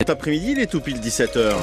[0.00, 1.56] Cet après-midi, il est tout pile 17h.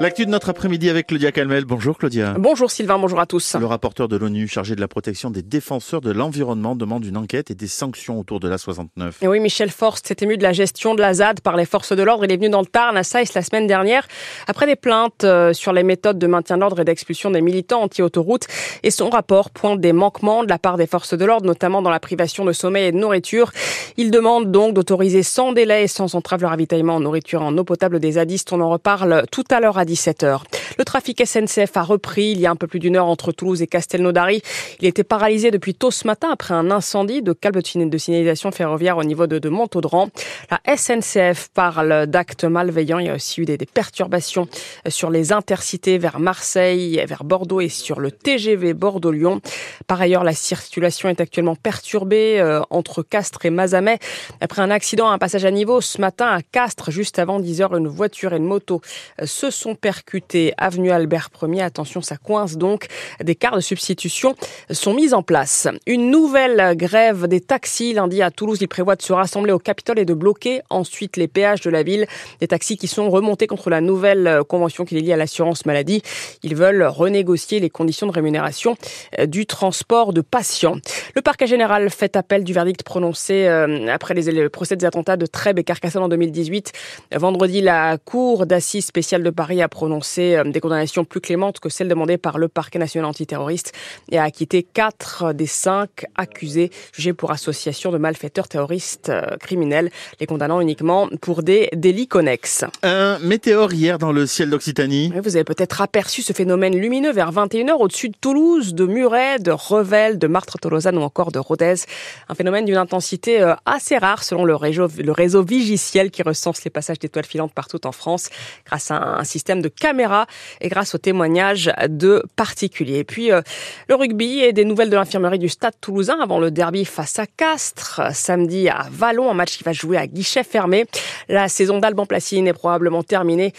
[0.00, 1.66] L'actu de notre après-midi avec Claudia Calmel.
[1.66, 2.34] Bonjour Claudia.
[2.38, 3.54] Bonjour Sylvain, bonjour à tous.
[3.56, 7.50] Le rapporteur de l'ONU chargé de la protection des défenseurs de l'environnement demande une enquête
[7.50, 9.22] et des sanctions autour de la 69.
[9.22, 11.94] Et oui, Michel Forst s'est ému de la gestion de la ZAD par les forces
[11.94, 12.24] de l'ordre.
[12.24, 14.08] Il est venu dans le Tarn à Saïs la semaine dernière
[14.46, 17.82] après des plaintes euh, sur les méthodes de maintien de l'ordre et d'expulsion des militants
[17.82, 18.46] anti-autoroute.
[18.82, 21.90] Et son rapport pointe des manquements de la part des forces de l'ordre, notamment dans
[21.90, 23.52] la privation de sommeil et de nourriture.
[23.98, 27.58] Il demande donc d'autoriser sans délai et sans entrave le ravitaillement en nourriture et en
[27.58, 28.50] eau potable des zadistes.
[28.54, 30.59] On en reparle tout à l'heure à 17h.
[30.80, 33.60] Le trafic SNCF a repris il y a un peu plus d'une heure entre Toulouse
[33.60, 34.40] et Castelnaudary.
[34.80, 38.96] Il était paralysé depuis tôt ce matin après un incendie de câble de signalisation ferroviaire
[38.96, 40.08] au niveau de, Montaudran.
[40.50, 42.98] La SNCF parle d'actes malveillants.
[42.98, 44.48] Il y a aussi eu des, perturbations
[44.88, 49.42] sur les intercités vers Marseille, vers Bordeaux et sur le TGV Bordeaux-Lyon.
[49.86, 53.98] Par ailleurs, la circulation est actuellement perturbée euh, entre Castres et Mazamet.
[54.40, 57.60] Après un accident à un passage à niveau ce matin à Castres, juste avant 10
[57.60, 58.80] heures, une voiture et une moto
[59.20, 61.62] euh, se sont percutées avenue Albert Ier.
[61.62, 62.86] Attention, ça coince donc.
[63.20, 64.36] Des quarts de substitution
[64.70, 65.66] sont mis en place.
[65.86, 68.58] Une nouvelle grève des taxis lundi à Toulouse.
[68.60, 71.82] Ils prévoient de se rassembler au Capitole et de bloquer ensuite les péages de la
[71.82, 72.06] ville.
[72.40, 76.02] Des taxis qui sont remontés contre la nouvelle convention qui les lie à l'assurance maladie.
[76.44, 78.76] Ils veulent renégocier les conditions de rémunération
[79.18, 80.76] euh, du transport de patients.
[81.16, 85.26] Le parquet général fait appel du verdict prononcé euh, après les procès des attentats de
[85.26, 86.72] Trèbes et Carcassonne en 2018.
[87.16, 91.70] Vendredi, la Cour d'assises spéciale de Paris a prononcé euh, des condamnations plus clémentes que
[91.70, 93.72] celles demandées par le parquet national antiterroriste
[94.10, 99.90] et a acquitté quatre des cinq accusés jugés pour association de malfaiteurs terroristes euh, criminels,
[100.20, 102.64] les condamnant uniquement pour des délits connexes.
[102.82, 105.12] Un météore hier dans le ciel d'Occitanie.
[105.22, 109.52] Vous avez peut-être aperçu ce phénomène lumineux vers 21h au-dessus de Toulouse, de Muret, de
[109.52, 111.86] Revel, de Martre-Tolosane ou encore de Rodez.
[112.28, 116.62] Un phénomène d'une intensité euh, assez rare selon le réseau, le réseau Vigiciel qui recense
[116.64, 118.28] les passages d'étoiles filantes partout en France
[118.66, 120.26] grâce à un système de caméras
[120.60, 122.98] et grâce aux témoignages de particuliers.
[122.98, 123.42] Et puis euh,
[123.88, 127.26] le rugby et des nouvelles de l'infirmerie du Stade toulousain avant le derby face à
[127.26, 130.86] Castres samedi à Vallon, un match qui va jouer à guichet fermé.
[131.28, 133.52] La saison d'Alban Placine est probablement terminée.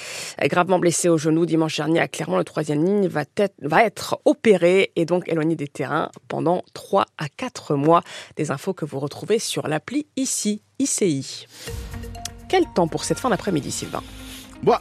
[0.43, 5.05] Gravement blessé au genou dimanche dernier à Clermont, le troisième ligne va être, opéré et
[5.05, 8.01] donc éloigné des terrains pendant 3 à 4 mois.
[8.35, 11.47] Des infos que vous retrouvez sur l'appli ici, ICI.
[12.49, 14.03] Quel temps pour cette fin d'après-midi, Sylvain?
[14.63, 14.75] Bon,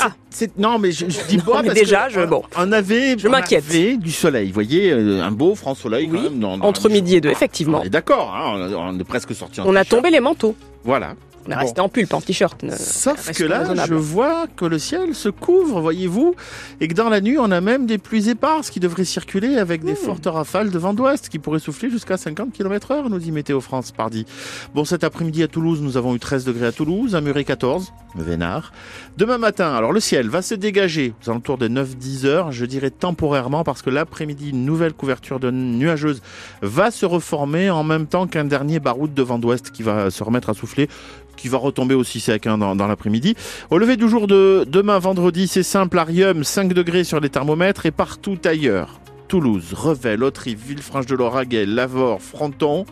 [0.00, 0.12] ah.
[0.56, 3.64] non, mais je, je dis non, mais déjà, je, bon, on avait, je m'inquiète.
[3.98, 4.48] du soleil.
[4.48, 6.62] Vous voyez, euh, un beau franc soleil oui, quand même.
[6.62, 7.82] Entre midi et deux, effectivement.
[7.86, 9.60] D'accord, hein, on est presque sorti.
[9.64, 10.56] On a tombé les manteaux.
[10.84, 11.14] Voilà.
[11.46, 12.64] On est resté en pulpe, en t-shirt.
[12.70, 16.34] Sauf que là, je vois que le ciel se couvre, voyez-vous,
[16.80, 19.82] et que dans la nuit, on a même des pluies éparses qui devraient circuler avec
[19.82, 19.86] mmh.
[19.86, 23.32] des fortes rafales de vent d'ouest qui pourraient souffler jusqu'à 50 km heure, nous dit
[23.32, 24.26] Météo France, pardi.
[24.74, 27.92] Bon, cet après-midi à Toulouse, nous avons eu 13 degrés à Toulouse, à Muret 14,
[28.14, 28.72] Vénard.
[29.16, 32.90] Demain matin, alors le ciel va se dégager aux alentours de 9-10 heures, je dirais
[32.90, 36.22] temporairement, parce que l'après-midi, une nouvelle couverture de nuageuse
[36.62, 40.22] va se reformer en même temps qu'un dernier baroud de vent d'ouest qui va se
[40.22, 40.88] remettre à souffler
[41.36, 43.34] qui va retomber aussi sec hein, dans, l'après-midi.
[43.70, 47.86] Au lever du jour de demain vendredi, c'est simple, Arium, 5 degrés sur les thermomètres
[47.86, 49.00] et partout ailleurs.
[49.28, 52.84] Toulouse, Revel, Autrive, Villefranche-de-Lauragais, Lavore, Fronton,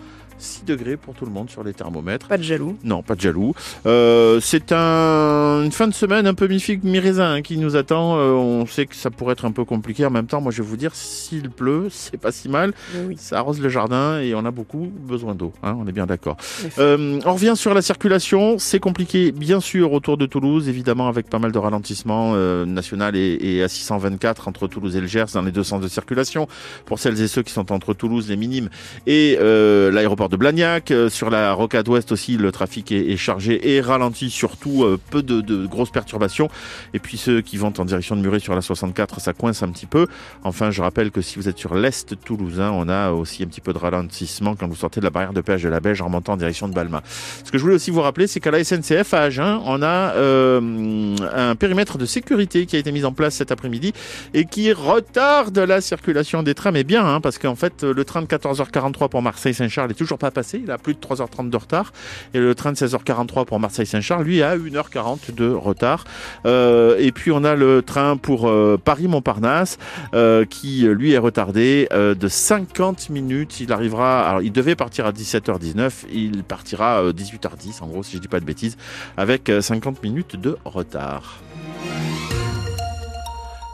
[0.43, 2.29] 6 degrés pour tout le monde sur les thermomètres.
[2.29, 2.77] Pas de jaloux.
[2.85, 3.55] Non, pas de jaloux.
[3.87, 8.17] Euh, c'est un, une fin de semaine un peu mi-figue, mi-raisin hein, qui nous attend.
[8.19, 10.05] Euh, on sait que ça pourrait être un peu compliqué.
[10.05, 12.73] En même temps, moi je vais vous dire, s'il pleut, c'est pas si mal.
[13.07, 13.17] Oui.
[13.19, 15.53] Ça arrose le jardin et on a beaucoup besoin d'eau.
[15.63, 16.37] Hein, on est bien d'accord.
[16.79, 18.59] Euh, on revient sur la circulation.
[18.59, 22.35] C'est compliqué, bien sûr, autour de Toulouse, évidemment, avec pas mal de ralentissements
[22.67, 25.89] national et, et à 624 entre Toulouse et le Gers dans les deux sens de
[25.89, 26.49] circulation.
[26.87, 28.71] Pour celles et ceux qui sont entre Toulouse, les minimes,
[29.07, 30.91] et l'aéroport de Blagnac.
[30.91, 35.23] Euh, sur la rocade ouest aussi, le trafic est, chargé et ralenti, surtout euh, peu
[35.23, 36.49] de, grosses perturbations.
[36.95, 39.69] Et puis ceux qui vont en direction de Muret sur la 64, ça coince un
[39.69, 40.07] petit peu.
[40.43, 43.61] Enfin, je rappelle que si vous êtes sur l'est toulousain, on a aussi un petit
[43.61, 46.07] peu de ralentissement quand vous sortez de la barrière de péage de la Beige en
[46.07, 47.03] remontant en direction de Balma.
[47.45, 50.15] Ce que je voulais aussi vous rappeler, c'est qu'à la SNCF à Agen, on a
[50.15, 53.93] euh, un périmètre de sécurité qui a été mis en place cet après-midi
[54.33, 58.23] et qui retarde la circulation des trains, mais bien, hein, parce qu'en fait, le train
[58.23, 60.61] de 14h43 pour Marseille-Saint-Charles est toujours pas passé.
[60.63, 61.93] Il a plus de 3h30 de retard.
[62.33, 66.05] Et le train de 16h43 pour Marseille-Saint-Charles, lui, a 1h40 de retard.
[66.47, 69.79] Euh, et puis, on a le train pour euh, Paris-Montparnasse,
[70.15, 73.61] euh, qui, lui, est retardé de 50 minutes.
[73.61, 76.07] Il arrivera, alors, il devait partir à 17h19.
[76.13, 78.77] Il partira à 18h10, en gros, si je dis pas de bêtises,
[79.17, 81.41] avec 50 minutes de retard.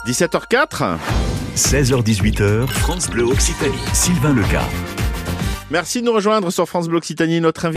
[0.06, 0.96] 17h04
[1.54, 3.76] 16h18h, France Bleu Occitanie.
[3.92, 4.62] Sylvain Leca.
[5.70, 7.42] Merci de nous rejoindre sur France Bleu Occitanie.
[7.42, 7.66] Notre